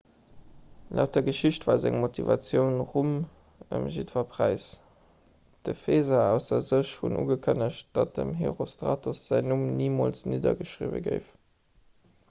[0.89, 3.11] laut der geschicht war seng motivatioun rum
[3.79, 4.65] ëm jiddwer präis
[5.69, 11.31] d'epheser ausser sech hunn ugekënnegt datt dem herostratos säin numm nimools niddergeschriwwe géif